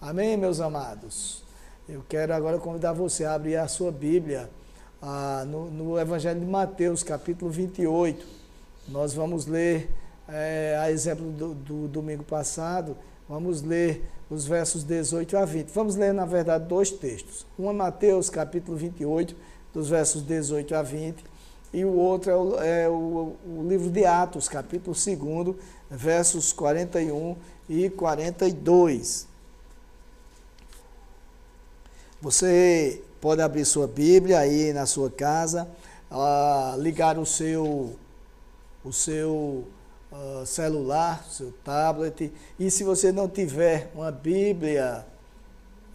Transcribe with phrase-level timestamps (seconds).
[0.00, 1.42] Amém, meus amados?
[1.88, 4.48] Eu quero agora convidar você a abrir a sua Bíblia
[5.02, 8.24] ah, no, no, Evangelho de Mateus, capítulo 28.
[8.86, 9.90] Nós vamos ler,
[10.28, 12.96] é, a exemplo do, do domingo passado,
[13.28, 15.68] vamos ler os versos 18 a 20.
[15.70, 17.44] Vamos ler, na verdade, dois textos.
[17.58, 19.34] Um é Mateus, capítulo 28,
[19.74, 21.24] dos versos 18 a 20,
[21.72, 25.56] e o outro é o, é o, o livro de Atos, capítulo 2,
[25.90, 27.34] versos 41
[27.68, 29.27] e 42.
[32.20, 35.68] Você pode abrir sua Bíblia aí na sua casa,
[36.10, 37.94] uh, ligar o seu,
[38.84, 39.64] o seu
[40.10, 45.06] uh, celular, seu tablet, e se você não tiver uma Bíblia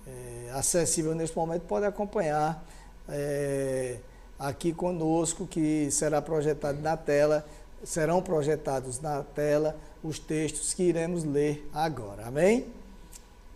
[0.07, 2.65] é, acessível neste momento, pode acompanhar
[3.09, 3.97] é,
[4.39, 7.45] aqui conosco, que será projetado na tela,
[7.83, 12.27] serão projetados na tela os textos que iremos ler agora.
[12.27, 12.65] Amém?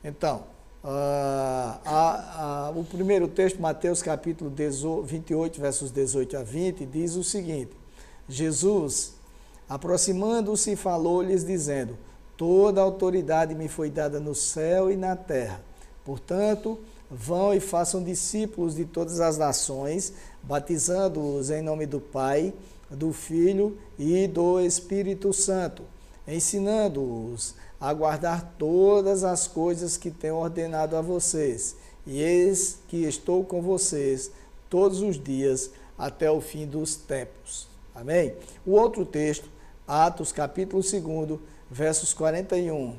[0.04, 0.57] Então,
[0.88, 4.52] uh, a, a, o primeiro texto, Mateus capítulo
[5.06, 7.72] 28, versos 18 a 20, diz o seguinte:
[8.28, 9.14] Jesus,
[9.68, 11.98] aproximando-se, falou-lhes, dizendo:
[12.36, 15.62] Toda autoridade me foi dada no céu e na terra.
[16.06, 20.12] Portanto, Vão e façam discípulos de todas as nações,
[20.44, 22.54] batizando-os em nome do Pai,
[22.90, 25.84] do Filho e do Espírito Santo,
[26.28, 31.76] ensinando-os a guardar todas as coisas que tenho ordenado a vocês.
[32.06, 34.32] E eis que estou com vocês
[34.70, 37.68] todos os dias até o fim dos tempos.
[37.94, 38.36] Amém?
[38.66, 39.50] O outro texto,
[39.88, 41.40] Atos capítulo 2,
[41.70, 42.96] versos 41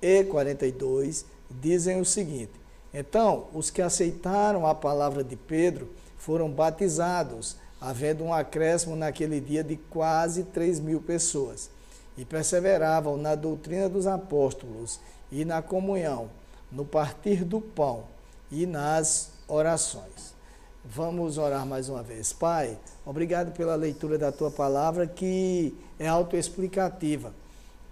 [0.00, 5.88] e 42, dizem o seguinte: então, os que aceitaram a palavra de Pedro
[6.18, 11.70] foram batizados, havendo um acréscimo naquele dia de quase 3 mil pessoas,
[12.16, 16.28] e perseveravam na doutrina dos apóstolos e na comunhão,
[16.70, 18.04] no partir do pão
[18.50, 20.34] e nas orações.
[20.84, 22.32] Vamos orar mais uma vez.
[22.32, 27.32] Pai, obrigado pela leitura da tua palavra que é autoexplicativa,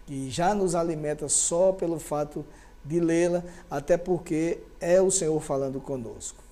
[0.06, 2.44] que já nos alimenta só pelo fato
[2.84, 6.42] de lê-la, até porque é o Senhor falando conosco.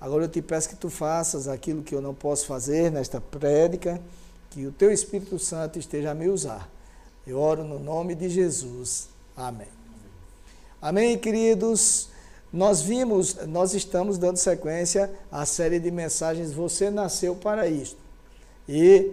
[0.00, 4.00] Agora eu te peço que tu faças aquilo que eu não posso fazer nesta prédica,
[4.50, 6.70] que o teu Espírito Santo esteja a me usar.
[7.28, 9.10] Eu oro no nome de Jesus.
[9.36, 9.68] Amém.
[10.80, 12.08] Amém, queridos.
[12.50, 17.98] Nós vimos, nós estamos dando sequência à série de mensagens Você nasceu para isto.
[18.66, 19.12] E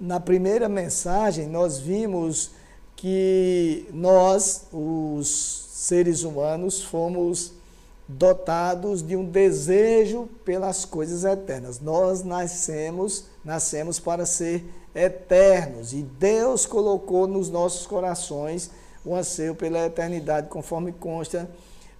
[0.00, 2.52] na primeira mensagem nós vimos
[2.96, 5.28] que nós, os
[5.74, 7.52] seres humanos, fomos
[8.08, 11.80] dotados de um desejo pelas coisas eternas.
[11.80, 14.64] Nós nascemos, nascemos para ser
[14.94, 18.70] eternos e Deus colocou nos nossos corações
[19.04, 21.48] o anseio pela eternidade, conforme consta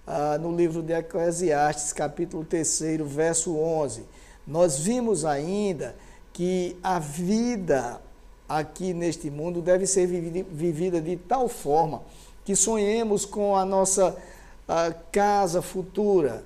[0.05, 4.03] ah, no livro de Eclesiastes, capítulo 3, verso 11.
[4.45, 5.95] Nós vimos ainda
[6.33, 8.01] que a vida
[8.47, 12.01] aqui neste mundo deve ser vivida de tal forma
[12.43, 14.15] que sonhemos com a nossa
[14.67, 16.43] a casa futura,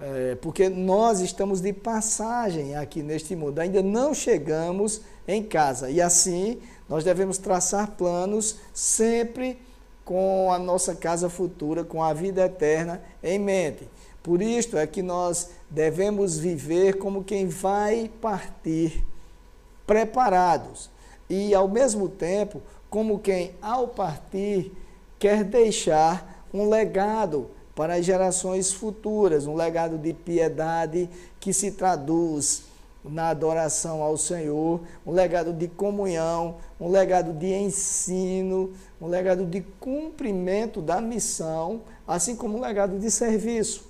[0.00, 5.90] é, porque nós estamos de passagem aqui neste mundo, ainda não chegamos em casa.
[5.90, 9.58] E assim nós devemos traçar planos sempre
[10.04, 13.88] com a nossa casa futura, com a vida eterna em mente.
[14.22, 19.04] Por isto é que nós devemos viver como quem vai partir
[19.86, 20.90] preparados.
[21.28, 24.72] E, ao mesmo tempo, como quem, ao partir,
[25.18, 31.08] quer deixar um legado para as gerações futuras, um legado de piedade
[31.38, 32.64] que se traduz
[33.04, 39.62] na adoração ao Senhor, um legado de comunhão, um legado de ensino, um legado de
[39.80, 43.88] cumprimento da missão, assim como um legado de serviço.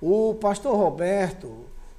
[0.00, 1.50] O pastor Roberto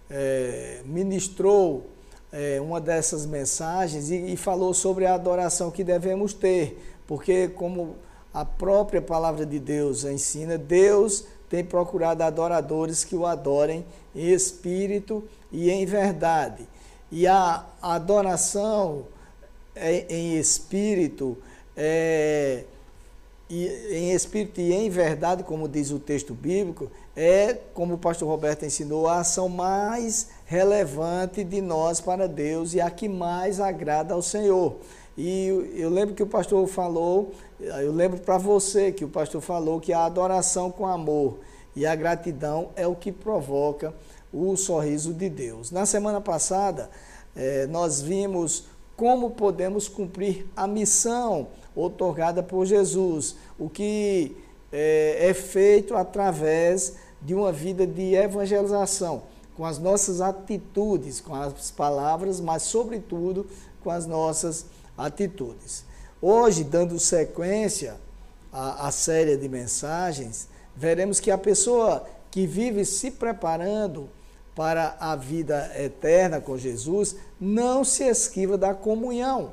[0.09, 1.85] é, ministrou
[2.31, 7.95] é, uma dessas mensagens e, e falou sobre a adoração que devemos ter, porque, como
[8.35, 15.23] a própria palavra de Deus ensina, Deus tem procurado adoradores que o adorem em espírito
[15.53, 16.67] e em verdade.
[17.09, 19.05] E a adoração
[20.09, 21.37] em espírito,
[21.77, 22.65] é,
[23.49, 28.65] em espírito e em verdade, como diz o texto bíblico, é, como o pastor Roberto
[28.65, 34.21] ensinou, a ação mais relevante de nós para Deus e a que mais agrada ao
[34.21, 34.75] Senhor.
[35.17, 39.79] E eu lembro que o pastor falou, eu lembro para você que o pastor falou
[39.79, 41.39] que a adoração com amor
[41.75, 43.93] e a gratidão é o que provoca
[44.33, 45.71] o sorriso de Deus.
[45.71, 46.89] Na semana passada,
[47.35, 48.65] eh, nós vimos
[48.97, 54.35] como podemos cumprir a missão otorgada por Jesus, o que
[54.71, 59.23] é, é feito através de uma vida de evangelização,
[59.55, 63.47] com as nossas atitudes, com as palavras, mas, sobretudo,
[63.83, 64.65] com as nossas
[64.97, 65.83] atitudes.
[66.21, 67.95] Hoje, dando sequência
[68.51, 74.09] à, à série de mensagens, veremos que a pessoa que vive se preparando
[74.55, 79.51] para a vida eterna com Jesus não se esquiva da comunhão.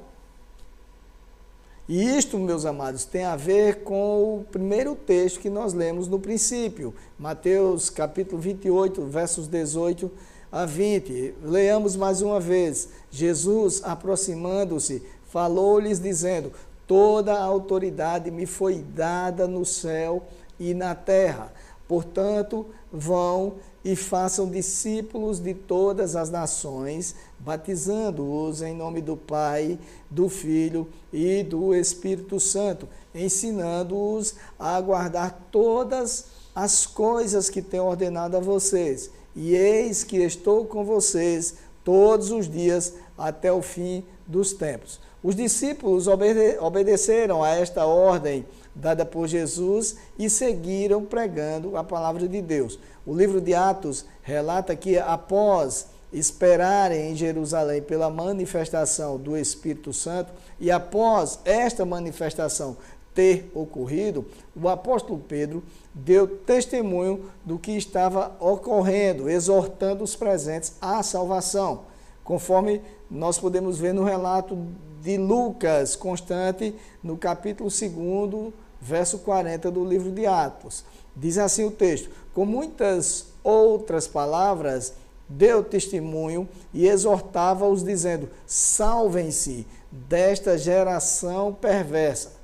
[1.88, 6.20] E isto, meus amados, tem a ver com o primeiro texto que nós lemos no
[6.20, 10.10] princípio, Mateus capítulo 28, versos 18
[10.50, 11.34] a 20.
[11.42, 12.88] Leamos mais uma vez.
[13.10, 16.52] Jesus, aproximando-se, falou-lhes dizendo:
[16.86, 20.22] Toda a autoridade me foi dada no céu
[20.60, 21.50] e na terra.
[21.88, 30.28] Portanto, vão e façam discípulos de todas as nações, batizando-os em nome do Pai, do
[30.28, 38.40] Filho e do Espírito Santo, ensinando-os a guardar todas as coisas que tenho ordenado a
[38.40, 39.10] vocês.
[39.34, 45.00] E eis que estou com vocês todos os dias até o fim dos tempos.
[45.22, 52.26] Os discípulos obede obedeceram a esta ordem dada por Jesus e seguiram pregando a palavra
[52.26, 52.78] de Deus.
[53.06, 60.32] O livro de Atos relata que após esperarem em Jerusalém pela manifestação do Espírito Santo
[60.60, 62.76] e após esta manifestação
[63.14, 64.24] ter ocorrido,
[64.56, 65.62] o apóstolo Pedro
[65.94, 71.82] deu testemunho do que estava ocorrendo, exortando os presentes à salvação,
[72.24, 72.80] conforme
[73.10, 74.56] nós podemos ver no relato
[75.02, 80.84] de Lucas, constante no capítulo 2, verso 40 do livro de Atos.
[81.14, 84.94] Diz assim o texto: Com muitas outras palavras,
[85.28, 92.34] deu testemunho e exortava-os, dizendo: Salvem-se desta geração perversa.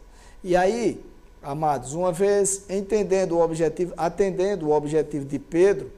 [0.42, 1.00] E aí,
[1.40, 5.92] amados, uma vez entendendo o objetivo, atendendo o objetivo de Pedro,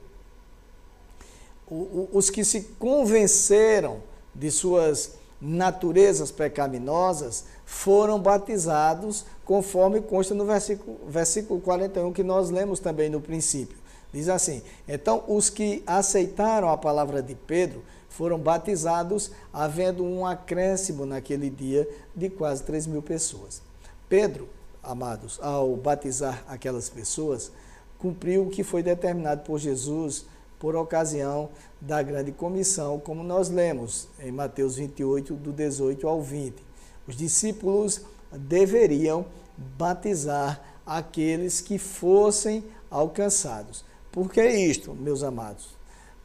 [2.13, 3.99] os que se convenceram
[4.35, 12.79] de suas naturezas pecaminosas foram batizados, conforme consta no versículo, versículo 41 que nós lemos
[12.79, 13.77] também no princípio.
[14.13, 21.05] Diz assim: Então os que aceitaram a palavra de Pedro foram batizados, havendo um acréscimo
[21.05, 23.61] naquele dia de quase 3 mil pessoas.
[24.09, 24.49] Pedro,
[24.83, 27.51] amados, ao batizar aquelas pessoas,
[27.97, 30.25] cumpriu o que foi determinado por Jesus
[30.61, 31.49] por ocasião
[31.81, 36.55] da grande comissão, como nós lemos em Mateus 28, do 18 ao 20.
[37.07, 39.25] Os discípulos deveriam
[39.57, 43.83] batizar aqueles que fossem alcançados.
[44.11, 45.69] Por que isto, meus amados?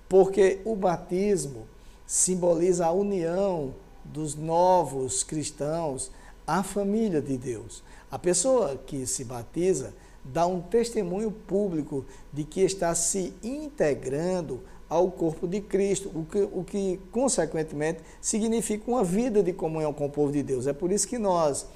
[0.06, 1.66] Porque o batismo
[2.06, 3.72] simboliza a união
[4.04, 6.10] dos novos cristãos
[6.46, 7.82] à família de Deus.
[8.10, 9.94] A pessoa que se batiza
[10.32, 16.48] dá um testemunho público de que está se integrando ao corpo de Cristo, o que,
[16.52, 20.66] o que consequentemente significa uma vida de comunhão com o povo de Deus.
[20.66, 21.66] É por isso que nós,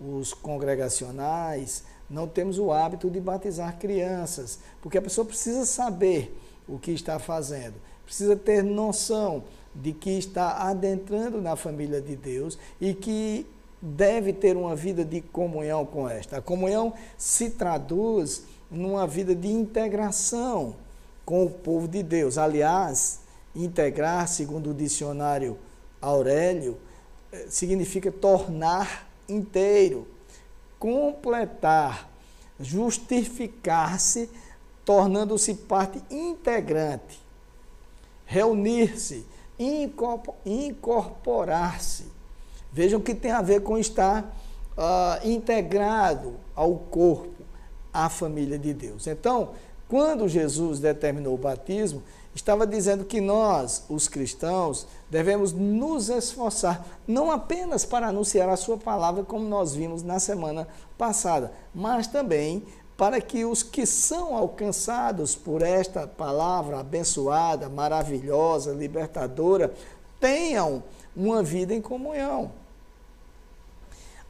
[0.00, 6.36] os congregacionais, não temos o hábito de batizar crianças, porque a pessoa precisa saber
[6.68, 7.74] o que está fazendo,
[8.04, 9.44] precisa ter noção
[9.74, 13.46] de que está adentrando na família de Deus e que
[13.80, 16.38] deve ter uma vida de comunhão com esta.
[16.38, 20.76] A comunhão se traduz numa vida de integração
[21.24, 22.36] com o povo de Deus.
[22.38, 23.20] Aliás,
[23.54, 25.56] integrar, segundo o dicionário
[26.00, 26.76] Aurélio,
[27.32, 30.06] eh, significa tornar inteiro,
[30.78, 32.10] completar,
[32.58, 34.28] justificar-se,
[34.84, 37.20] tornando-se parte integrante,
[38.26, 39.26] reunir-se,
[40.44, 42.17] incorporar-se
[42.72, 44.36] Vejam que tem a ver com estar
[44.76, 47.42] uh, integrado ao corpo,
[47.92, 49.06] à família de Deus.
[49.06, 49.50] Então,
[49.88, 52.02] quando Jesus determinou o batismo,
[52.34, 58.76] estava dizendo que nós, os cristãos, devemos nos esforçar, não apenas para anunciar a Sua
[58.76, 62.62] palavra, como nós vimos na semana passada, mas também
[62.98, 69.72] para que os que são alcançados por esta palavra abençoada, maravilhosa, libertadora,
[70.18, 70.82] tenham
[71.18, 72.52] uma vida em comunhão.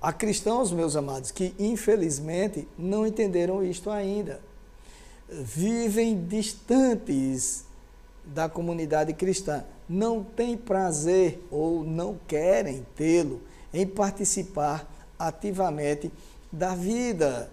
[0.01, 4.41] Há cristãos, meus amados, que infelizmente não entenderam isto ainda.
[5.29, 7.65] Vivem distantes
[8.25, 13.43] da comunidade cristã, não têm prazer ou não querem tê-lo
[13.73, 16.11] em participar ativamente
[16.51, 17.51] da vida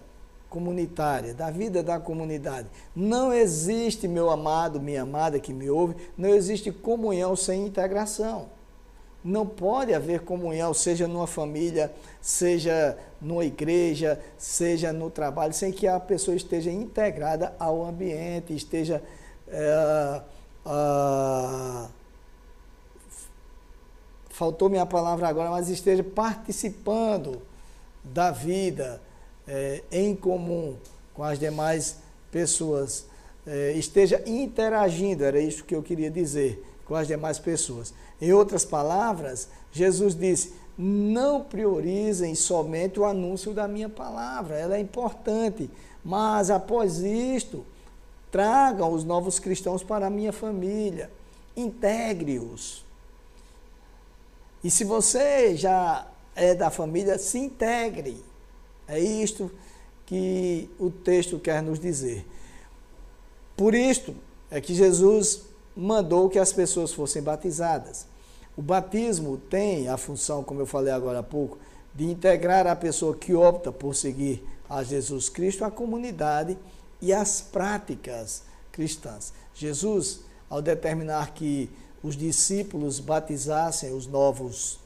[0.48, 2.68] comunitária, da vida da comunidade.
[2.94, 8.55] Não existe, meu amado, minha amada que me ouve, não existe comunhão sem integração.
[9.26, 15.88] Não pode haver comunhão, seja numa família, seja numa igreja, seja no trabalho, sem que
[15.88, 19.02] a pessoa esteja integrada ao ambiente, esteja.
[19.48, 20.22] É,
[20.64, 21.88] ah,
[24.28, 27.42] faltou minha palavra agora, mas esteja participando
[28.04, 29.02] da vida
[29.48, 30.76] é, em comum
[31.12, 31.96] com as demais
[32.30, 33.06] pessoas,
[33.44, 37.92] é, esteja interagindo, era isso que eu queria dizer, com as demais pessoas.
[38.20, 44.80] Em outras palavras, Jesus disse: não priorizem somente o anúncio da minha palavra, ela é
[44.80, 45.70] importante,
[46.04, 47.64] mas após isto,
[48.30, 51.10] tragam os novos cristãos para a minha família,
[51.56, 52.84] integre-os.
[54.62, 58.22] E se você já é da família, se integre.
[58.86, 59.50] É isto
[60.04, 62.26] que o texto quer nos dizer.
[63.56, 64.14] Por isto
[64.50, 65.42] é que Jesus
[65.76, 68.06] mandou que as pessoas fossem batizadas.
[68.56, 71.58] O batismo tem a função, como eu falei agora há pouco,
[71.94, 76.56] de integrar a pessoa que opta por seguir a Jesus Cristo à comunidade
[77.00, 78.42] e às práticas
[78.72, 79.32] cristãs.
[79.54, 81.70] Jesus, ao determinar que
[82.02, 84.78] os discípulos batizassem os novos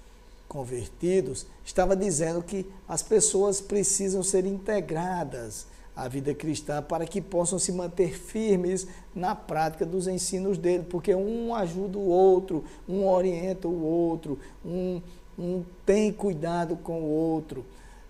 [0.48, 7.58] convertidos, estava dizendo que as pessoas precisam ser integradas à vida cristã para que possam
[7.58, 13.68] se manter firmes na prática dos ensinos dele, porque um ajuda o outro, um orienta
[13.68, 15.00] o outro, um,
[15.38, 17.64] um tem cuidado com o outro.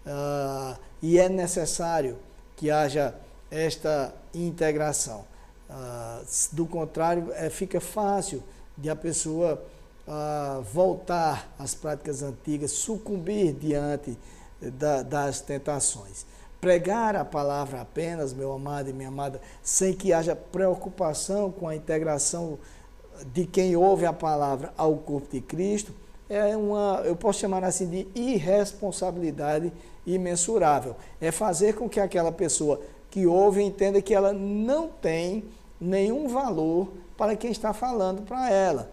[0.07, 2.17] Uh, e é necessário
[2.57, 3.15] que haja
[3.51, 5.25] esta integração.
[5.69, 8.43] Uh, do contrário, é, fica fácil
[8.77, 9.63] de a pessoa
[10.07, 14.17] uh, voltar às práticas antigas, sucumbir diante
[14.61, 16.27] da, das tentações.
[16.61, 21.75] Pregar a palavra apenas, meu amado e minha amada, sem que haja preocupação com a
[21.75, 22.59] integração
[23.33, 25.93] de quem ouve a palavra ao corpo de Cristo,
[26.29, 29.73] é uma, eu posso chamar assim de irresponsabilidade
[30.07, 30.97] imensurável.
[31.21, 35.45] É fazer com que aquela pessoa que ouve entenda que ela não tem
[35.81, 38.91] nenhum valor para quem está falando para ela.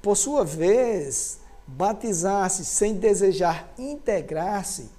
[0.00, 4.90] Por sua vez, batizar-se sem desejar integrar-se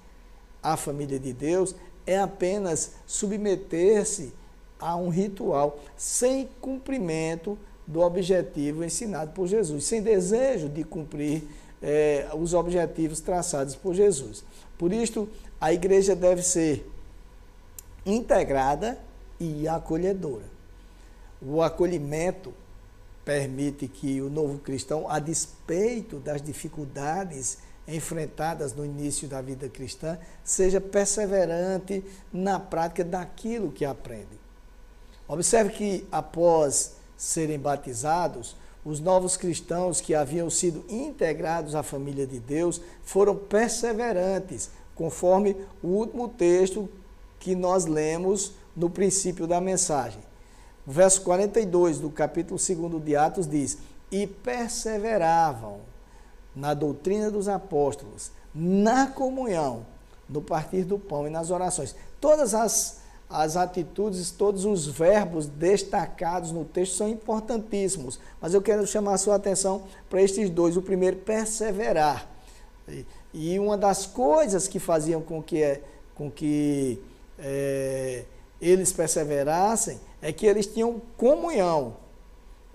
[0.72, 4.32] à família de Deus é apenas submeter-se
[4.80, 7.56] a um ritual sem cumprimento
[7.86, 11.44] do objetivo ensinado por Jesus, sem desejo de cumprir
[11.80, 14.44] eh, os objetivos traçados por Jesus.
[14.76, 15.28] Por isto,
[15.60, 16.90] a igreja deve ser
[18.04, 18.98] integrada
[19.38, 20.44] e acolhedora.
[21.40, 22.52] O acolhimento
[23.24, 30.18] permite que o novo cristão, a despeito das dificuldades enfrentadas no início da vida cristã,
[30.44, 34.38] seja perseverante na prática daquilo que aprende.
[35.28, 42.38] Observe que após serem batizados, os novos cristãos que haviam sido integrados à família de
[42.38, 46.88] Deus foram perseverantes, conforme o último texto
[47.40, 50.20] que nós lemos no princípio da mensagem.
[50.86, 53.78] Verso 42 do capítulo 2 de Atos diz:
[54.10, 55.80] E perseveravam
[56.56, 59.84] na doutrina dos apóstolos, na comunhão,
[60.26, 61.94] no partir do pão e nas orações.
[62.18, 68.86] Todas as, as atitudes, todos os verbos destacados no texto são importantíssimos, mas eu quero
[68.86, 70.76] chamar a sua atenção para estes dois.
[70.76, 72.26] O primeiro, perseverar.
[73.34, 75.80] E uma das coisas que faziam com que,
[76.14, 76.98] com que
[77.38, 78.24] é,
[78.60, 81.96] eles perseverassem é que eles tinham comunhão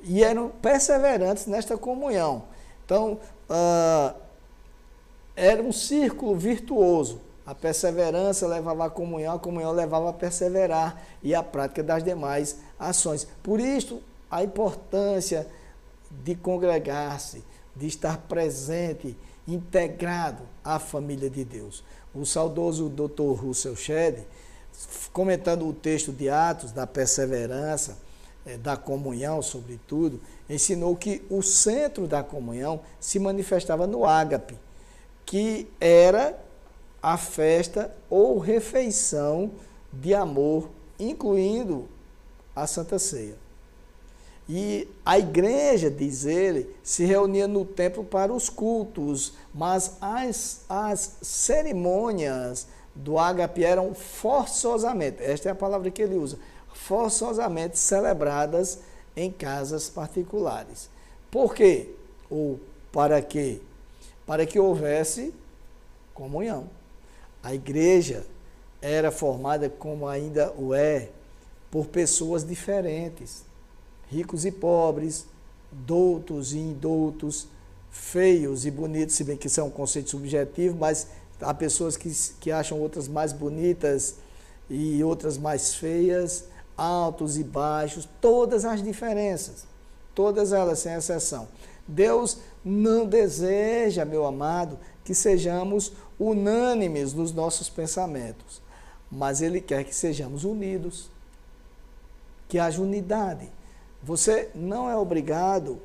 [0.04, 2.44] e eram perseverantes nesta comunhão.
[2.86, 3.20] Então,
[3.52, 4.16] uh,
[5.36, 7.20] era um círculo virtuoso.
[7.46, 12.58] A perseverança levava à comunhão, a comunhão levava a perseverar e a prática das demais
[12.80, 13.28] ações.
[13.44, 15.48] Por isso, a importância
[16.24, 17.44] de congregar-se,
[17.76, 19.18] de estar presente,
[19.48, 21.84] integrado à família de Deus.
[22.14, 23.34] O saudoso Dr.
[23.42, 24.20] Russell Shedd,
[25.12, 27.98] comentando o texto de Atos, da perseverança,
[28.46, 30.20] eh, da comunhão, sobretudo,
[30.50, 34.58] ensinou que o centro da comunhão se manifestava no ágape,
[35.26, 36.38] que era
[37.02, 39.52] a festa ou refeição
[39.92, 40.70] de amor,
[41.00, 41.88] incluindo
[42.56, 43.36] a Santa Ceia.
[44.50, 51.18] E a igreja, diz ele, se reunia no templo para os cultos, mas as, as
[51.22, 56.38] cerimônias do ágape eram forçosamente, esta é a palavra que ele usa,
[56.86, 58.80] forçosamente celebradas
[59.16, 60.90] em casas particulares.
[61.30, 61.90] Por quê?
[62.30, 62.60] Ou
[62.92, 63.62] para quê?
[64.26, 65.34] Para que houvesse
[66.14, 66.70] comunhão.
[67.44, 68.26] A igreja
[68.82, 71.10] era formada, como ainda o é,
[71.70, 73.44] por pessoas diferentes,
[74.10, 75.26] ricos e pobres,
[75.72, 77.48] doutos e indoutos,
[77.92, 81.08] feios e bonitos, se bem que isso é um conceito subjetivo, mas
[81.40, 84.16] há pessoas que, que acham outras mais bonitas
[84.70, 86.46] e outras mais feias,
[86.82, 89.68] altos e baixos, todas as diferenças,
[90.16, 91.48] todas elas sem exceção.
[91.88, 98.62] Deus não deseja, meu amado, que sejamos unânimes nos nossos pensamentos,
[99.12, 101.10] mas Ele quer que sejamos unidos,
[102.48, 103.48] que haja unidade.
[104.02, 105.80] Você não é obrigado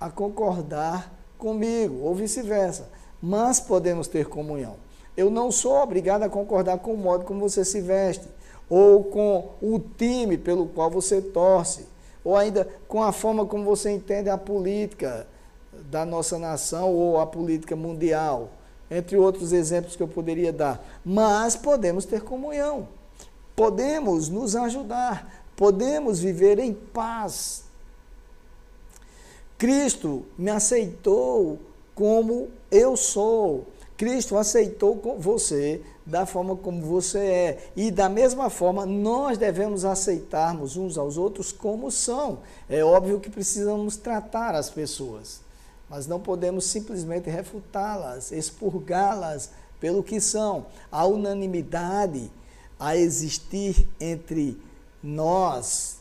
[0.00, 2.88] a concordar comigo, ou vice-versa,
[3.20, 4.76] mas podemos ter comunhão.
[5.14, 8.26] Eu não sou obrigado a concordar com o modo como você se veste,
[8.68, 11.86] ou com o time pelo qual você torce,
[12.24, 15.26] ou ainda com a forma como você entende a política
[15.90, 18.50] da nossa nação ou a política mundial,
[18.90, 20.84] entre outros exemplos que eu poderia dar.
[21.04, 22.88] Mas podemos ter comunhão,
[23.56, 27.64] podemos nos ajudar, podemos viver em paz.
[29.56, 31.58] Cristo me aceitou
[31.94, 33.66] como eu sou.
[33.98, 37.70] Cristo aceitou você da forma como você é.
[37.74, 42.38] E da mesma forma, nós devemos aceitarmos uns aos outros como são.
[42.70, 45.40] É óbvio que precisamos tratar as pessoas,
[45.90, 49.50] mas não podemos simplesmente refutá-las, expurgá-las
[49.80, 50.66] pelo que são.
[50.92, 52.30] A unanimidade
[52.78, 54.56] a existir entre
[55.02, 55.98] nós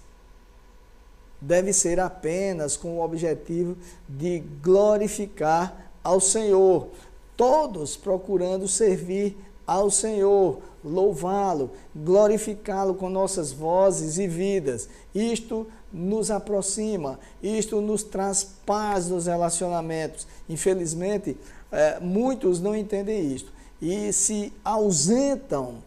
[1.42, 3.76] deve ser apenas com o objetivo
[4.08, 6.90] de glorificar ao Senhor
[7.38, 14.90] todos procurando servir ao Senhor, louvá-lo, glorificá-lo com nossas vozes e vidas.
[15.14, 20.26] Isto nos aproxima, isto nos traz paz nos relacionamentos.
[20.50, 21.38] Infelizmente,
[21.72, 23.52] é, muitos não entendem isto
[23.82, 25.84] e se ausentam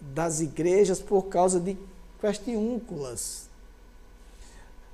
[0.00, 1.76] das igrejas por causa de
[2.20, 3.48] questiúnculas,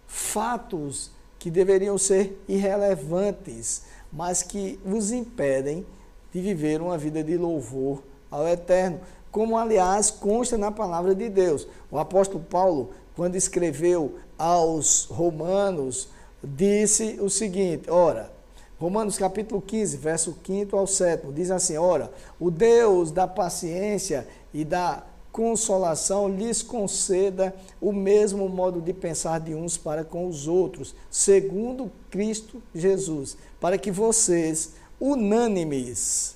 [0.06, 5.86] fatos que deveriam ser irrelevantes mas que os impedem
[6.32, 9.00] de viver uma vida de louvor ao Eterno,
[9.30, 11.66] como aliás consta na palavra de Deus.
[11.90, 16.08] O apóstolo Paulo, quando escreveu aos Romanos,
[16.42, 18.32] disse o seguinte: ora,
[18.78, 24.64] Romanos capítulo 15, verso 5 ao 7, diz assim: Ora, o Deus da paciência e
[24.64, 25.02] da
[25.38, 31.92] consolação lhes conceda o mesmo modo de pensar de uns para com os outros, segundo
[32.10, 36.34] Cristo Jesus, para que vocês, unânimes,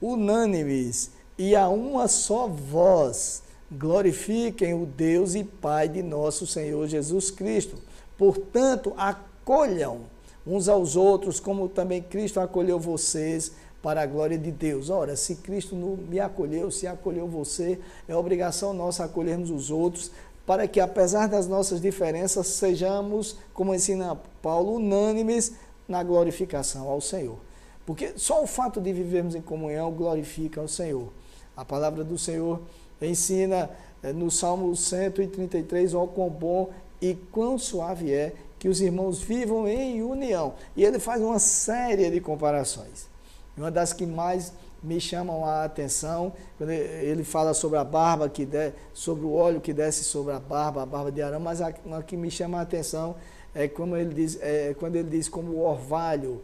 [0.00, 7.30] unânimes e a uma só voz, glorifiquem o Deus e Pai de nosso Senhor Jesus
[7.30, 7.76] Cristo.
[8.16, 10.06] Portanto, acolham
[10.46, 13.52] uns aos outros, como também Cristo acolheu vocês
[13.84, 14.88] para a glória de Deus.
[14.88, 20.10] Ora, se Cristo me acolheu, se acolheu você, é obrigação nossa acolhermos os outros,
[20.46, 25.52] para que, apesar das nossas diferenças, sejamos, como ensina Paulo, unânimes
[25.86, 27.36] na glorificação ao Senhor.
[27.84, 31.12] Porque só o fato de vivermos em comunhão glorifica ao Senhor.
[31.54, 32.62] A palavra do Senhor
[33.02, 33.68] ensina
[34.02, 36.70] eh, no Salmo 133, ó quão bom
[37.02, 40.54] e quão suave é que os irmãos vivam em união.
[40.74, 43.12] E ele faz uma série de comparações.
[43.56, 48.44] Uma das que mais me chamam a atenção, quando ele fala sobre a barba que
[48.44, 51.72] de, sobre o óleo que desce sobre a barba, a barba de Arão, mas a,
[51.84, 53.16] uma que me chama a atenção
[53.54, 56.42] é como ele diz, é, quando ele diz como o orvalho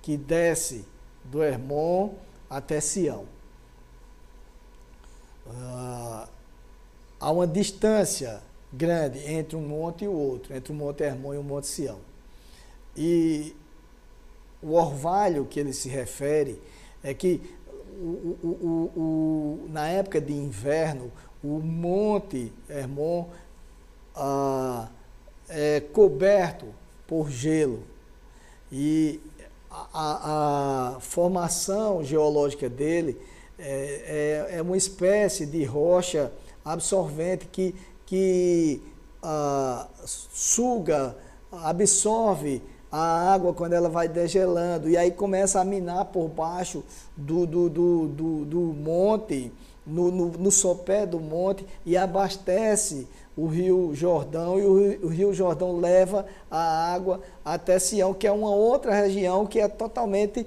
[0.00, 0.84] que desce
[1.24, 2.10] do Hermon
[2.48, 3.24] até Sião.
[5.48, 6.28] Ah,
[7.18, 11.38] há uma distância grande entre um monte e o outro, entre o Monte Hermon e
[11.38, 11.98] o Monte Sião.
[12.96, 13.54] E
[14.62, 16.60] o orvalho que ele se refere
[17.02, 17.40] é que
[18.00, 21.10] o, o, o, na época de inverno,
[21.42, 23.28] o Monte Hermon
[24.14, 24.88] ah,
[25.48, 26.66] é coberto
[27.06, 27.82] por gelo.
[28.70, 29.20] E
[29.70, 33.18] a, a formação geológica dele
[33.58, 36.32] é, é, é, uma espécie de rocha
[36.64, 37.74] absorvente que,
[38.06, 38.82] que
[39.22, 41.16] ah, suga,
[41.50, 46.84] absorve a água quando ela vai degelando, e aí começa a minar por baixo
[47.16, 49.50] do, do, do, do, do monte,
[49.86, 55.32] no, no, no, sopé do monte, e abastece o rio Jordão, e o, o rio
[55.32, 60.46] Jordão leva a água até Sião, que é uma outra região que é totalmente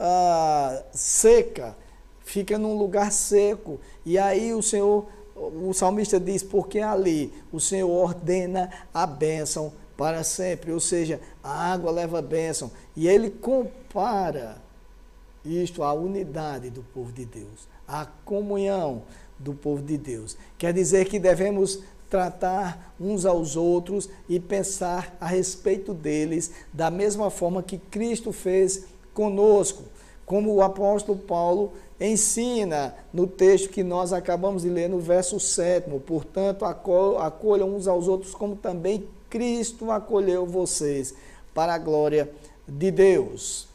[0.00, 1.76] ah, seca,
[2.24, 5.04] fica num lugar seco, e aí o Senhor,
[5.36, 11.72] o salmista diz, porque ali o Senhor ordena a bênção para sempre, ou seja, a
[11.72, 12.70] água leva bênção.
[12.96, 14.56] E ele compara
[15.44, 19.02] isto à unidade do povo de Deus, à comunhão
[19.38, 20.36] do povo de Deus.
[20.56, 27.30] Quer dizer que devemos tratar uns aos outros e pensar a respeito deles da mesma
[27.30, 29.84] forma que Cristo fez conosco.
[30.26, 35.90] Como o apóstolo Paulo ensina no texto que nós acabamos de ler no verso 7.
[36.00, 41.14] Portanto, acolham uns aos outros como também Cristo acolheu vocês
[41.54, 42.30] para a glória
[42.68, 43.66] de Deus.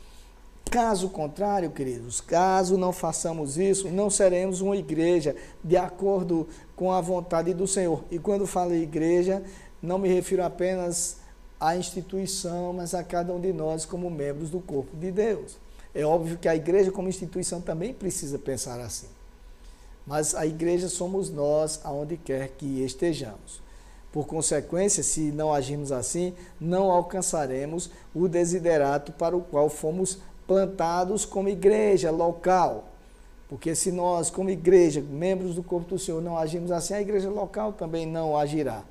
[0.70, 7.02] Caso contrário, queridos, caso não façamos isso, não seremos uma igreja de acordo com a
[7.02, 8.04] vontade do Senhor.
[8.12, 9.42] E quando falo igreja,
[9.82, 11.18] não me refiro apenas
[11.60, 15.58] à instituição, mas a cada um de nós como membros do corpo de Deus.
[15.92, 19.08] É óbvio que a igreja como instituição também precisa pensar assim.
[20.06, 23.66] Mas a igreja somos nós aonde quer que estejamos.
[24.18, 31.24] Por consequência, se não agirmos assim, não alcançaremos o desiderato para o qual fomos plantados
[31.24, 32.86] como igreja local.
[33.48, 37.30] Porque se nós, como igreja, membros do corpo do Senhor, não agimos assim, a igreja
[37.30, 38.84] local também não agirá.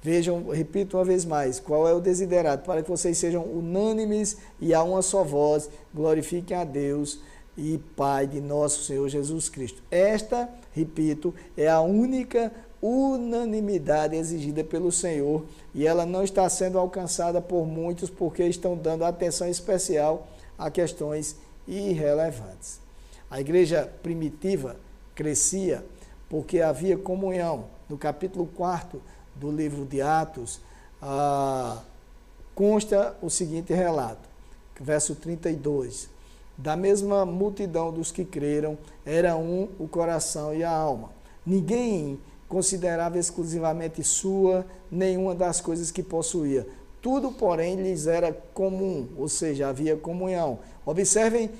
[0.00, 2.64] Vejam, repito uma vez mais, qual é o desiderato?
[2.64, 7.18] Para que vocês sejam unânimes e a uma só voz, glorifiquem a Deus
[7.58, 9.82] e Pai de nosso Senhor Jesus Cristo.
[9.90, 17.40] Esta, repito, é a única unanimidade exigida pelo Senhor e ela não está sendo alcançada
[17.40, 20.26] por muitos porque estão dando atenção especial
[20.58, 21.36] a questões
[21.66, 22.80] irrelevantes.
[23.30, 24.76] A igreja primitiva
[25.14, 25.84] crescia
[26.28, 27.66] porque havia comunhão.
[27.88, 29.00] No capítulo 4
[29.34, 30.60] do livro de Atos,
[31.00, 31.82] ah,
[32.54, 34.28] consta o seguinte relato,
[34.80, 36.08] verso 32.
[36.56, 41.10] Da mesma multidão dos que creram, era um o coração e a alma.
[41.44, 46.66] Ninguém considerava exclusivamente sua nenhuma das coisas que possuía.
[47.02, 50.58] Tudo, porém, lhes era comum, ou seja, havia comunhão.
[50.84, 51.50] Observem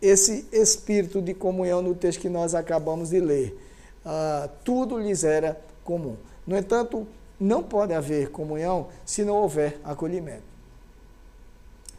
[0.00, 3.58] esse espírito de comunhão no texto que nós acabamos de ler.
[4.04, 6.16] Uh, tudo lhes era comum.
[6.46, 7.06] No entanto,
[7.38, 10.42] não pode haver comunhão se não houver acolhimento,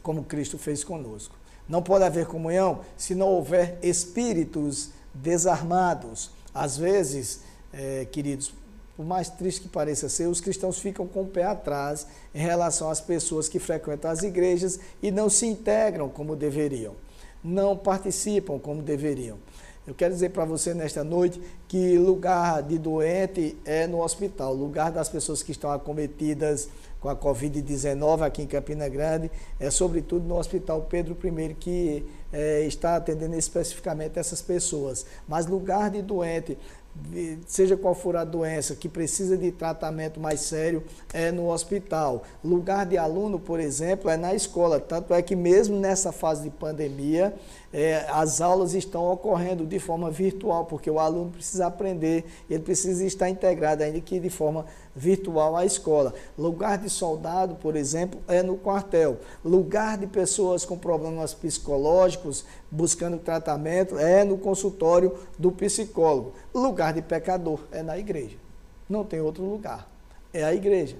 [0.02, 1.34] como Cristo fez conosco.
[1.68, 6.30] Não pode haver comunhão se não houver espíritos desarmados.
[6.52, 7.40] Às vezes,
[7.76, 8.54] é, queridos,
[8.96, 12.88] por mais triste que pareça ser, os cristãos ficam com o pé atrás em relação
[12.88, 16.94] às pessoas que frequentam as igrejas e não se integram como deveriam,
[17.42, 19.38] não participam como deveriam.
[19.86, 24.90] Eu quero dizer para você nesta noite que lugar de doente é no hospital, lugar
[24.90, 26.70] das pessoas que estão acometidas
[27.04, 32.62] com a Covid-19 aqui em Campina Grande é sobretudo no Hospital Pedro I que é,
[32.62, 35.04] está atendendo especificamente essas pessoas.
[35.28, 36.56] Mas lugar de doente
[37.46, 42.22] seja qual for a doença que precisa de tratamento mais sério, é no hospital.
[42.42, 44.80] Lugar de aluno, por exemplo, é na escola.
[44.80, 47.34] Tanto é que mesmo nessa fase de pandemia,
[47.72, 53.04] é, as aulas estão ocorrendo de forma virtual, porque o aluno precisa aprender, ele precisa
[53.04, 56.14] estar integrado, ainda que de forma virtual à escola.
[56.38, 59.18] Lugar de soldado, por exemplo, é no quartel.
[59.44, 66.32] Lugar de pessoas com problemas psicológicos, buscando tratamento, é no consultório do psicólogo.
[66.54, 68.36] Lugar de pecador é na igreja.
[68.88, 69.88] Não tem outro lugar.
[70.32, 70.96] É a igreja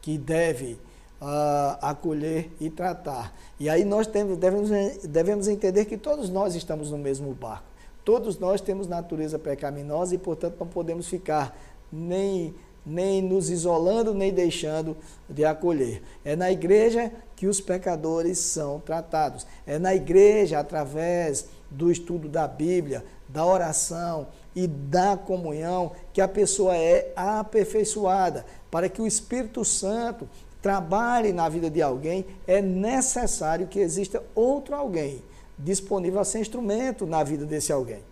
[0.00, 0.78] que deve
[1.20, 3.34] uh, acolher e tratar.
[3.58, 4.70] E aí nós temos, devemos,
[5.02, 7.64] devemos entender que todos nós estamos no mesmo barco.
[8.04, 11.58] Todos nós temos natureza pecaminosa e, portanto, não podemos ficar
[11.90, 12.54] nem,
[12.86, 14.96] nem nos isolando, nem deixando
[15.28, 16.02] de acolher.
[16.24, 19.46] É na igreja que os pecadores são tratados.
[19.66, 26.28] É na igreja, através do estudo da Bíblia, da oração e da comunhão, que a
[26.28, 30.28] pessoa é aperfeiçoada, para que o Espírito Santo
[30.62, 35.22] trabalhe na vida de alguém, é necessário que exista outro alguém
[35.58, 38.02] disponível a ser instrumento na vida desse alguém.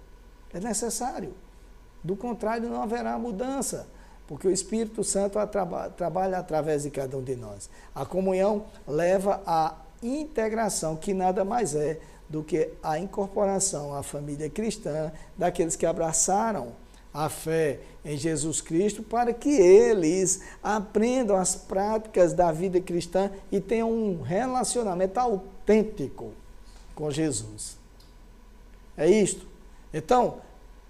[0.53, 1.35] É necessário.
[2.03, 3.89] Do contrário, não haverá mudança,
[4.27, 5.39] porque o Espírito Santo
[5.97, 7.69] trabalha através de cada um de nós.
[7.95, 14.49] A comunhão leva à integração, que nada mais é do que a incorporação à família
[14.49, 16.73] cristã daqueles que abraçaram
[17.13, 23.61] a fé em Jesus Cristo para que eles aprendam as práticas da vida cristã e
[23.61, 26.33] tenham um relacionamento autêntico
[26.95, 27.77] com Jesus.
[28.97, 29.47] É isto.
[29.93, 30.39] Então,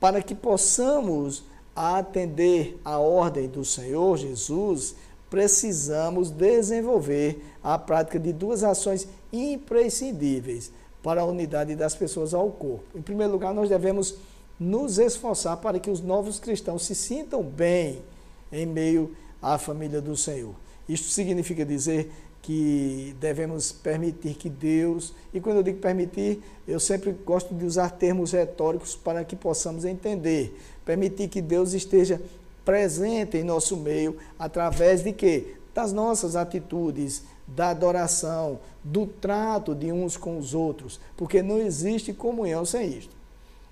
[0.01, 1.45] para que possamos
[1.75, 4.95] atender a ordem do Senhor Jesus,
[5.29, 10.71] precisamos desenvolver a prática de duas ações imprescindíveis
[11.03, 12.85] para a unidade das pessoas ao corpo.
[12.95, 14.17] Em primeiro lugar, nós devemos
[14.59, 18.03] nos esforçar para que os novos cristãos se sintam bem
[18.53, 20.55] em meio à família do Senhor.
[20.89, 22.13] Isto significa dizer
[22.45, 27.89] que devemos permitir que Deus, e quando eu digo permitir, eu sempre gosto de usar
[27.89, 30.55] termos retóricos para que possamos entender.
[30.85, 32.21] Permitir que Deus esteja
[32.63, 35.55] presente em nosso meio através de quê?
[35.75, 42.13] Das nossas atitudes, da adoração, do trato de uns com os outros, porque não existe
[42.13, 43.17] comunhão sem isto.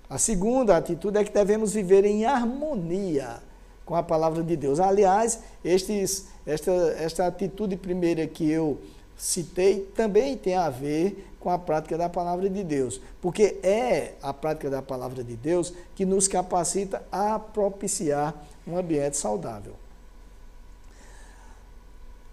[0.09, 3.39] A segunda atitude é que devemos viver em harmonia
[3.85, 4.79] com a palavra de Deus.
[4.79, 8.79] Aliás, estes, esta, esta atitude primeira que eu
[9.17, 14.33] citei também tem a ver com a prática da palavra de Deus, porque é a
[14.33, 18.33] prática da palavra de Deus que nos capacita a propiciar
[18.65, 19.73] um ambiente saudável.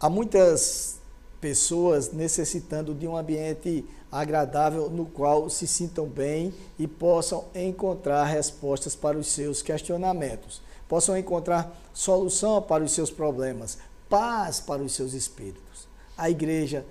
[0.00, 0.98] Há muitas
[1.40, 8.94] pessoas necessitando de um ambiente agradável no qual se sintam bem e possam encontrar respostas
[8.94, 13.78] para os seus questionamentos, possam encontrar solução para os seus problemas,
[14.10, 15.88] paz para os seus espíritos.
[16.18, 16.84] A igreja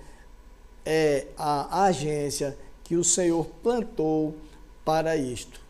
[0.84, 4.36] é a agência que o Senhor plantou
[4.84, 5.62] para isto.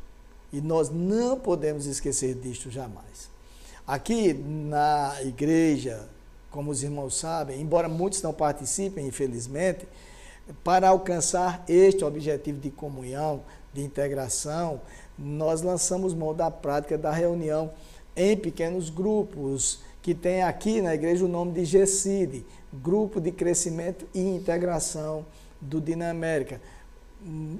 [0.53, 3.29] E nós não podemos esquecer disto jamais.
[3.85, 6.07] Aqui na igreja
[6.51, 9.87] como os irmãos sabem, embora muitos não participem, infelizmente,
[10.63, 13.41] para alcançar este objetivo de comunhão,
[13.73, 14.81] de integração,
[15.17, 17.71] nós lançamos mão da prática da reunião
[18.15, 22.43] em pequenos grupos, que tem aqui na igreja o nome de GECID,
[22.73, 25.23] Grupo de Crescimento e Integração
[25.61, 26.59] do Dinamérica.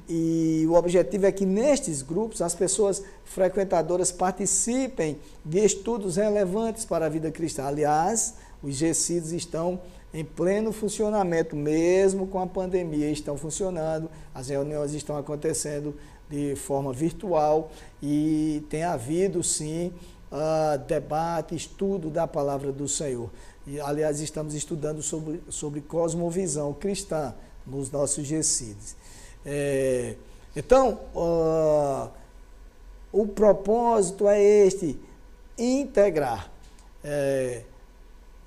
[0.10, 7.06] E o objetivo é que nestes grupos as pessoas frequentadoras participem de estudos relevantes para
[7.06, 7.66] a vida cristã.
[7.66, 8.34] Aliás,
[8.64, 9.80] os GCIDs estão
[10.12, 15.96] em pleno funcionamento, mesmo com a pandemia, estão funcionando, as reuniões estão acontecendo
[16.28, 17.70] de forma virtual
[18.02, 19.94] e tem havido sim
[20.32, 23.30] uh, debate, estudo da palavra do Senhor.
[23.68, 27.34] E, aliás, estamos estudando sobre, sobre cosmovisão cristã
[27.66, 28.96] nos nossos GCIDs.
[29.46, 30.16] É,
[30.56, 32.10] então, uh,
[33.12, 35.00] o propósito é este:
[35.58, 36.52] integrar.
[37.04, 37.64] É,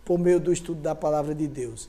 [0.05, 1.89] por meio do estudo da palavra de Deus.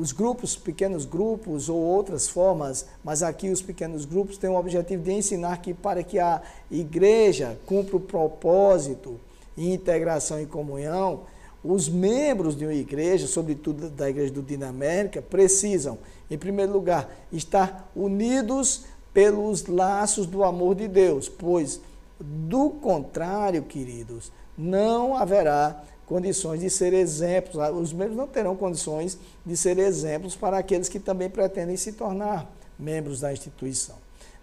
[0.00, 5.02] Os grupos, pequenos grupos ou outras formas, mas aqui os pequenos grupos têm o objetivo
[5.02, 9.18] de ensinar que para que a igreja cumpra o propósito
[9.56, 11.22] em integração e comunhão,
[11.64, 15.98] os membros de uma igreja, sobretudo da igreja do Dinamérica, precisam,
[16.30, 21.80] em primeiro lugar, estar unidos pelos laços do amor de Deus, pois,
[22.20, 27.56] do contrário, queridos, não haverá condições de ser exemplos.
[27.74, 32.50] Os membros não terão condições de ser exemplos para aqueles que também pretendem se tornar
[32.78, 33.96] membros da instituição.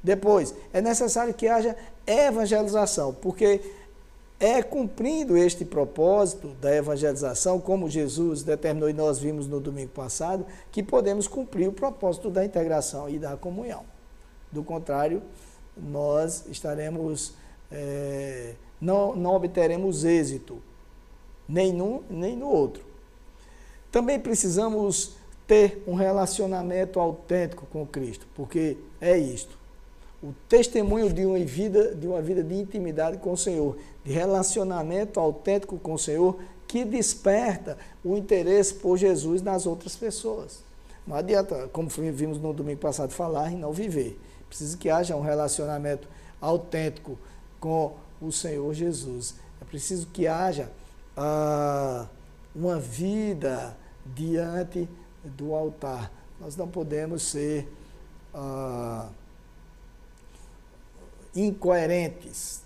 [0.03, 1.75] Depois, é necessário que haja
[2.05, 3.59] evangelização, porque
[4.39, 10.45] é cumprindo este propósito da evangelização, como Jesus determinou e nós vimos no domingo passado,
[10.71, 13.83] que podemos cumprir o propósito da integração e da comunhão.
[14.51, 15.23] Do contrário,
[15.75, 17.33] nós estaremos,
[17.71, 20.61] é, não, não obteremos êxito
[21.47, 22.83] nem num nem no outro.
[23.91, 25.15] Também precisamos
[25.47, 29.57] ter um relacionamento autêntico com Cristo, porque é isto.
[30.23, 35.19] O testemunho de uma vida de, uma vida de intimidade com o Senhor, de relacionamento
[35.19, 40.63] autêntico com o Senhor, que desperta o interesse por Jesus nas outras pessoas.
[41.05, 44.19] Não adianta, como vimos no domingo passado, falar e não viver.
[44.47, 46.07] Precisa que haja um relacionamento
[46.41, 47.17] autêntico
[47.59, 49.35] com o Senhor Jesus.
[49.61, 50.71] É preciso que haja
[52.53, 53.75] uma vida
[54.05, 54.87] diante
[55.23, 56.11] do altar.
[56.39, 57.71] Nós não podemos ser
[58.33, 59.09] ah,
[61.35, 62.61] incoerentes.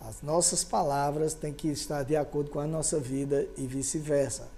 [0.00, 4.48] As nossas palavras têm que estar de acordo com a nossa vida e vice-versa.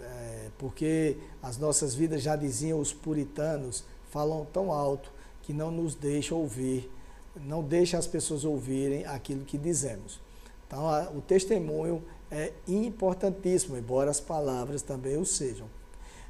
[0.00, 5.94] É, porque as nossas vidas, já diziam os puritanos, falam tão alto que não nos
[5.94, 6.90] deixa ouvir,
[7.36, 10.20] não deixa as pessoas ouvirem aquilo que dizemos.
[10.66, 15.66] Então, a, o testemunho é importantíssimo, embora as palavras também o sejam.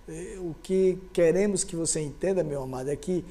[0.08, 3.24] É, o que queremos que você entenda, meu amado, é que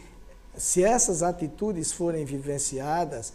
[0.56, 3.34] se essas atitudes forem vivenciadas,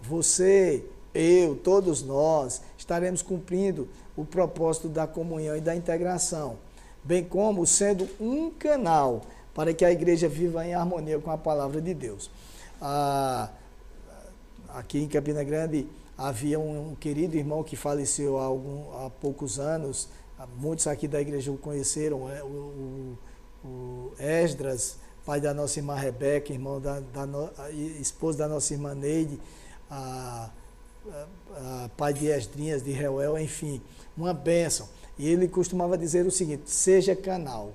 [0.00, 6.58] você, eu, todos nós, estaremos cumprindo o propósito da comunhão e da integração,
[7.02, 9.22] bem como sendo um canal
[9.54, 12.30] para que a igreja viva em harmonia com a palavra de Deus.
[12.80, 13.50] Ah,
[14.68, 19.58] aqui em Campina Grande, Havia um, um querido irmão que faleceu há, algum, há poucos
[19.58, 20.08] anos,
[20.56, 22.46] muitos aqui da igreja o conheceram, é, o,
[23.64, 27.50] o, o Esdras, pai da nossa irmã Rebeca, irmão da, da no,
[28.00, 29.40] esposa da nossa irmã Neide,
[29.90, 30.50] a,
[31.10, 33.82] a, a pai de Esdrinhas, de Reuel, enfim,
[34.16, 34.88] uma bênção.
[35.18, 37.72] E ele costumava dizer o seguinte: seja canal.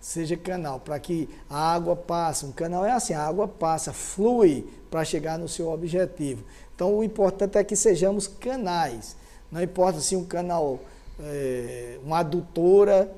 [0.00, 2.46] seja canal, para que a água passe.
[2.46, 6.44] Um canal é assim, a água passa, flui para chegar no seu objetivo.
[6.78, 9.16] Então o importante é que sejamos canais.
[9.50, 10.78] Não importa se um canal,
[11.18, 13.12] é, uma adutora,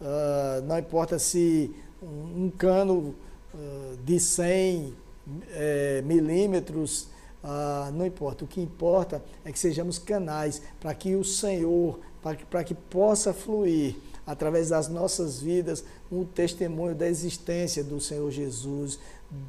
[0.00, 1.70] uh, não importa se
[2.02, 3.14] um, um cano
[3.52, 4.94] uh, de 100
[5.50, 7.02] é, milímetros,
[7.44, 8.46] uh, não importa.
[8.46, 12.74] O que importa é que sejamos canais para que o Senhor, para que, para que
[12.74, 13.94] possa fluir
[14.26, 18.98] através das nossas vidas, um testemunho da existência do Senhor Jesus,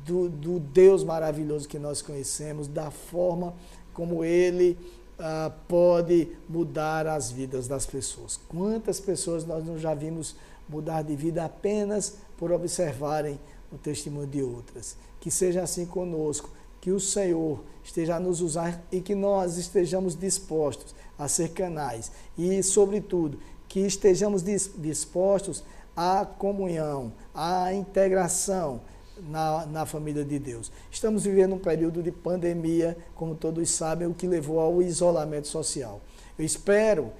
[0.05, 3.53] do, do Deus maravilhoso que nós conhecemos, da forma
[3.93, 4.77] como Ele
[5.19, 8.39] ah, pode mudar as vidas das pessoas.
[8.47, 10.35] Quantas pessoas nós não já vimos
[10.67, 13.39] mudar de vida apenas por observarem
[13.71, 14.97] o testemunho de outras?
[15.19, 16.49] Que seja assim conosco,
[16.81, 22.11] que o Senhor esteja a nos usar e que nós estejamos dispostos a ser canais
[22.37, 23.39] e, sobretudo,
[23.73, 25.63] que estejamos dispostos
[25.97, 28.81] à comunhão, à integração
[29.17, 30.71] na, na família de Deus.
[30.91, 36.01] Estamos vivendo um período de pandemia, como todos sabem, o que levou ao isolamento social.
[36.37, 37.11] Eu espero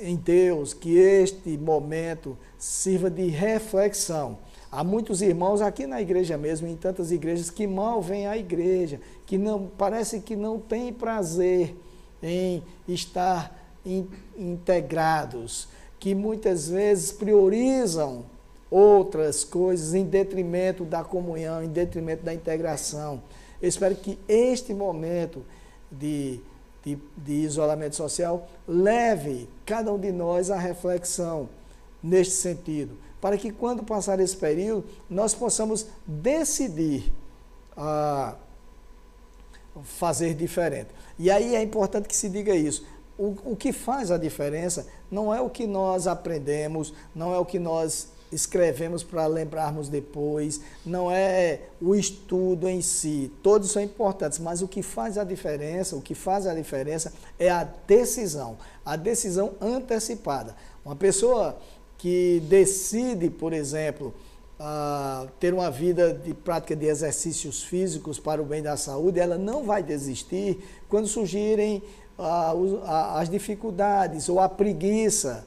[0.00, 4.38] em Deus que este momento sirva de reflexão.
[4.70, 8.98] Há muitos irmãos aqui na igreja mesmo, em tantas igrejas, que mal vêm à igreja,
[9.26, 11.76] que não parece que não têm prazer
[12.22, 15.68] em estar in, integrados,
[16.02, 18.24] que muitas vezes priorizam
[18.68, 23.22] outras coisas em detrimento da comunhão, em detrimento da integração.
[23.62, 25.44] Eu espero que este momento
[25.92, 26.40] de,
[26.84, 31.48] de, de isolamento social leve cada um de nós à reflexão
[32.02, 37.12] neste sentido, para que quando passar esse período, nós possamos decidir
[37.76, 38.34] a
[39.84, 40.88] fazer diferente.
[41.16, 42.84] E aí é importante que se diga isso.
[43.16, 47.44] O, o que faz a diferença não é o que nós aprendemos, não é o
[47.44, 53.30] que nós escrevemos para lembrarmos depois, não é o estudo em si.
[53.42, 57.50] Todos são importantes, mas o que faz a diferença, o que faz a diferença é
[57.50, 60.56] a decisão, a decisão antecipada.
[60.82, 61.58] Uma pessoa
[61.98, 64.14] que decide, por exemplo,
[64.58, 69.36] uh, ter uma vida de prática de exercícios físicos para o bem da saúde, ela
[69.36, 71.82] não vai desistir quando surgirem
[72.18, 75.44] as dificuldades ou a preguiça,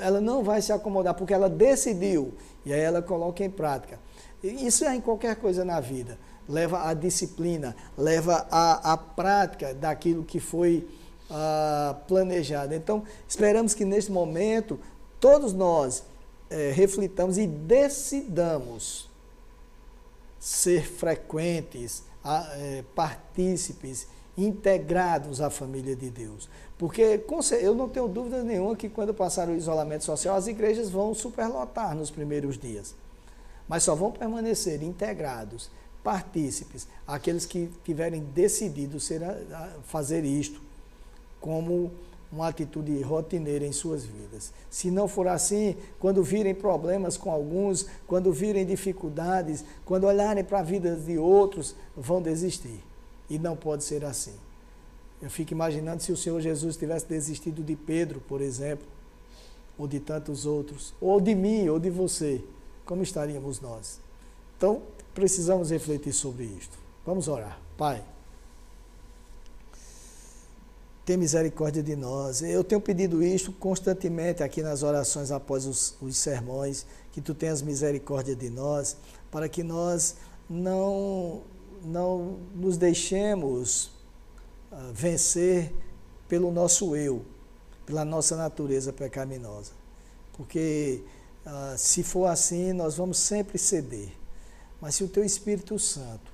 [0.00, 2.32] ela não vai se acomodar porque ela decidiu
[2.64, 3.98] e aí ela coloca em prática.
[4.42, 6.18] Isso é em qualquer coisa na vida.
[6.48, 10.86] Leva a disciplina, leva a prática daquilo que foi
[11.30, 12.74] uh, planejado.
[12.74, 14.78] Então, esperamos que neste momento
[15.18, 16.04] todos nós
[16.50, 19.08] é, reflitamos e decidamos
[20.38, 26.48] ser frequentes, a, é, partícipes integrados à família de Deus.
[26.76, 27.20] Porque
[27.60, 31.94] eu não tenho dúvida nenhuma que quando passar o isolamento social, as igrejas vão superlotar
[31.94, 32.94] nos primeiros dias.
[33.68, 35.70] Mas só vão permanecer integrados,
[36.02, 39.22] partícipes, aqueles que tiverem decidido ser,
[39.84, 40.60] fazer isto
[41.40, 41.90] como
[42.30, 44.52] uma atitude rotineira em suas vidas.
[44.68, 50.58] Se não for assim, quando virem problemas com alguns, quando virem dificuldades, quando olharem para
[50.58, 52.82] a vida de outros, vão desistir.
[53.28, 54.34] E não pode ser assim.
[55.20, 58.86] Eu fico imaginando se o Senhor Jesus tivesse desistido de Pedro, por exemplo,
[59.78, 62.42] ou de tantos outros, ou de mim, ou de você,
[62.84, 63.98] como estaríamos nós?
[64.56, 64.82] Então,
[65.14, 66.76] precisamos refletir sobre isto.
[67.04, 67.58] Vamos orar.
[67.76, 68.04] Pai,
[71.04, 72.42] tem misericórdia de nós.
[72.42, 77.60] Eu tenho pedido isto constantemente aqui nas orações após os, os sermões, que tu tenhas
[77.60, 78.96] misericórdia de nós,
[79.30, 80.16] para que nós
[80.48, 81.42] não
[81.84, 83.86] não nos deixemos
[84.72, 85.72] uh, vencer
[86.28, 87.24] pelo nosso eu,
[87.86, 89.72] pela nossa natureza pecaminosa.
[90.32, 91.02] Porque
[91.46, 94.10] uh, se for assim, nós vamos sempre ceder.
[94.80, 96.32] Mas se o teu Espírito Santo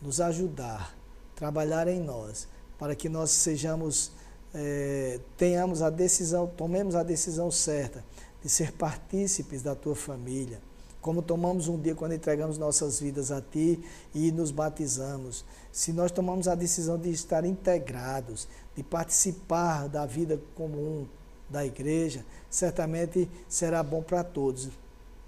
[0.00, 0.96] nos ajudar,
[1.34, 4.10] trabalhar em nós, para que nós sejamos,
[4.52, 8.04] eh, tenhamos a decisão, tomemos a decisão certa
[8.42, 10.60] de ser partícipes da tua família,
[11.02, 13.82] como tomamos um dia quando entregamos nossas vidas a Ti
[14.14, 20.40] e nos batizamos, se nós tomamos a decisão de estar integrados, de participar da vida
[20.54, 21.06] comum
[21.50, 24.70] da igreja, certamente será bom para todos,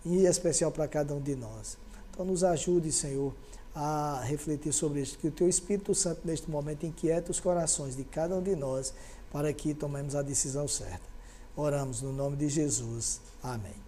[0.04, 1.76] e especial para cada um de nós.
[2.10, 3.34] Então, nos ajude, Senhor,
[3.74, 8.04] a refletir sobre isso, que o Teu Espírito Santo, neste momento, inquieta os corações de
[8.04, 8.94] cada um de nós,
[9.32, 11.02] para que tomemos a decisão certa.
[11.56, 13.20] Oramos no nome de Jesus.
[13.42, 13.83] Amém.